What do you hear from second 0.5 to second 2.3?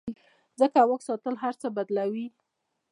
ځکه واک ساتل هر څه بدلوي.